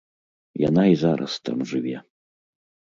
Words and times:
Яна 0.69 0.83
і 0.93 0.97
зараз 1.03 1.37
там 1.49 1.57
жыве. 1.75 1.97